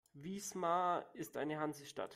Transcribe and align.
Wismar 0.13 1.05
ist 1.13 1.37
eine 1.37 1.59
Hansestadt. 1.59 2.09